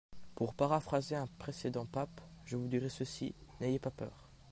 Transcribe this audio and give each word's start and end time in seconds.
Pour 0.33 0.55
paraphraser 0.55 1.15
un 1.15 1.27
précédent 1.37 1.85
pape, 1.85 2.21
je 2.45 2.57
vous 2.57 2.67
dirai 2.67 2.89
ceci, 2.89 3.35
n’ayez 3.59 3.77
pas 3.77 3.91
peur 3.91 4.31